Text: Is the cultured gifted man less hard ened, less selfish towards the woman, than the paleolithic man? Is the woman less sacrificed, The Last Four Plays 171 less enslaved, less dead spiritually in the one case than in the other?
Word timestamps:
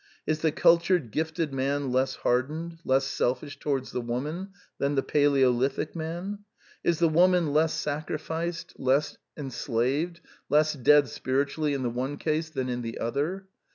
Is 0.25 0.39
the 0.39 0.51
cultured 0.51 1.11
gifted 1.11 1.53
man 1.53 1.91
less 1.91 2.15
hard 2.15 2.49
ened, 2.49 2.79
less 2.83 3.05
selfish 3.05 3.59
towards 3.59 3.91
the 3.91 4.01
woman, 4.01 4.49
than 4.79 4.95
the 4.95 5.03
paleolithic 5.03 5.95
man? 5.95 6.39
Is 6.83 6.97
the 6.97 7.07
woman 7.07 7.53
less 7.53 7.75
sacrificed, 7.75 8.73
The 8.77 8.81
Last 8.83 9.19
Four 9.35 9.35
Plays 9.45 9.67
171 9.67 9.77
less 9.77 10.01
enslaved, 10.01 10.21
less 10.49 10.73
dead 10.73 11.07
spiritually 11.07 11.73
in 11.75 11.83
the 11.83 11.91
one 11.91 12.17
case 12.17 12.49
than 12.49 12.67
in 12.69 12.81
the 12.81 12.97
other? 12.97 13.45